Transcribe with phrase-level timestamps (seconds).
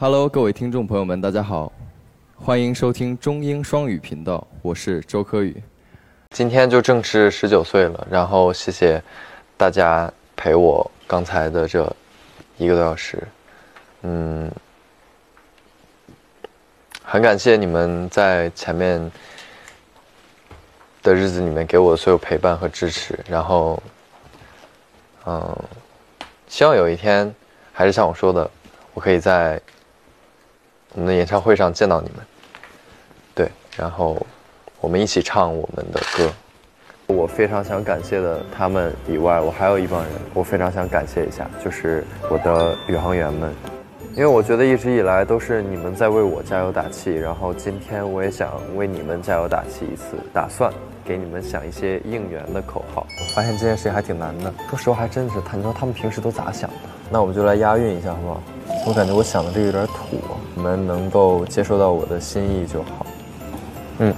[0.00, 1.72] Hello，各位听众朋友们，大家好，
[2.36, 5.60] 欢迎收听中英双语频道，我是周柯宇。
[6.30, 9.02] 今天就正式十九岁了，然后谢谢
[9.56, 11.80] 大家陪我刚才的这
[12.58, 13.26] 一个多小时，
[14.02, 14.48] 嗯，
[17.02, 19.00] 很感谢你们在前面
[21.02, 23.82] 的日子里面给我所有陪伴和支持，然后，
[25.26, 25.58] 嗯，
[26.46, 27.34] 希望有一天，
[27.72, 28.48] 还是像我说的，
[28.94, 29.60] 我可以在。
[30.94, 32.24] 我们的演唱会上见到你们，
[33.34, 34.16] 对，然后
[34.80, 36.32] 我们一起唱我们的歌。
[37.08, 43.50] 我非常想感谢的他们以外，我还有一帮人，我非常想感谢一下，就是我的宇航员们，
[44.14, 50.72] 因为我觉得一直以来都是你们在为我加油打气，然后今天我也想为你们加油打气一次，打算
[51.04, 53.06] 给你们想一些应援的口号。
[53.20, 56.76] 我发现这件事情还挺难的，说实话还真是，你说他们平时都咋想的？
[57.10, 58.42] 那我们就来押韵一下，好不好？
[58.86, 60.18] 我感觉我想的这个有点土，
[60.54, 63.06] 你们能够接受到我的心意就好。
[63.98, 64.14] 嗯，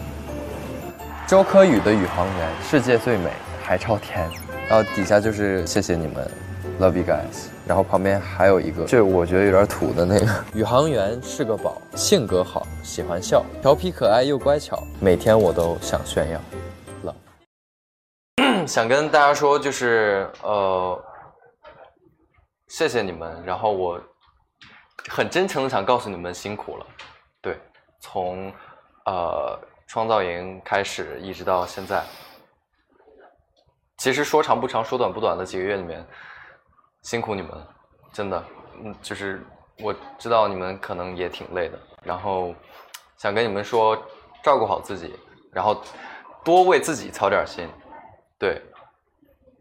[1.27, 3.31] 周柯宇的宇航员，世界最美，
[3.63, 4.31] 海超天。
[4.69, 6.31] 然后底下就是谢谢你们
[6.79, 7.49] ，Love you guys。
[7.67, 16.41] 然后旁边还有一个，就我觉得有点土的那个，宇航员是个宝，性格好，喜欢笑，调皮可爱又乖巧，每天我都想炫耀。
[17.05, 18.67] Love。
[18.69, 20.97] 想跟大家说，就是呃，
[22.69, 23.43] 谢谢你们。
[23.45, 24.01] 然后我。
[25.13, 26.87] 很真诚的想告诉你们辛苦了，
[27.43, 27.59] 对，
[27.99, 28.49] 从
[29.07, 29.59] 呃
[29.89, 32.05] 创造营开始一直到现在，
[33.99, 36.07] 其实说长不长，说短不短的几个月里面，
[37.03, 37.51] 辛苦你们，
[38.13, 38.45] 真的，
[38.85, 39.45] 嗯，就是
[39.83, 42.55] 我知道你们可能也挺累的，然后
[43.17, 44.01] 想跟你们说，
[44.45, 45.19] 照顾好自己，
[45.53, 45.83] 然后
[46.45, 47.69] 多为自己操点心，
[48.39, 48.63] 对，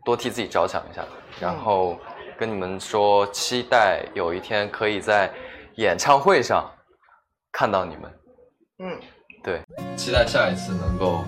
[0.05, 1.03] 多替自己着想一下，
[1.39, 1.97] 然后。
[2.39, 5.29] 跟你们说，期待有一天可以在
[5.75, 6.71] 演唱会上
[7.51, 8.03] 看到你们。
[8.81, 8.97] 嗯，
[9.43, 9.61] 对，
[9.97, 11.25] 期待下一次能够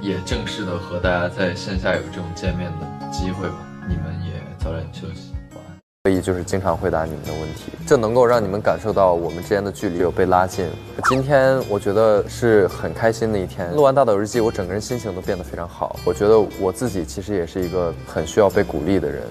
[0.00, 3.56] 也正式的和大家在线下有这种见面的机会吧。
[3.86, 5.76] 你们也早点休息，晚安。
[6.04, 10.66] 所以就是经常回答你们的问题，这能够让你们感受到我们之间的距离有被拉近。
[11.04, 13.70] 今天我觉得是很开心的一天。
[13.76, 15.96] 录完大岛日记，我整个人心情都变得非常好。
[16.06, 19.22] 我觉得我自己其实也是一个很需要被鼓励的人。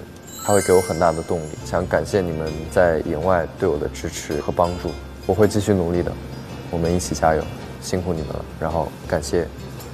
[0.44, 4.90] 他会给我很大的动力，想感谢你们在营外对我的支持和帮助，
[5.26, 6.10] 我会继续努力的，
[6.70, 7.42] 我们一起加油，
[7.80, 8.44] 辛苦你们了。
[8.58, 9.46] 然后感谢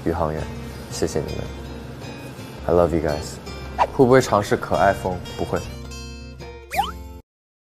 [0.04, 0.42] 宇航员，
[0.90, 1.44] 谢谢你们
[2.66, 3.36] ，I love you guys。
[3.92, 5.16] 会不会尝试可爱风？
[5.36, 5.58] 不会。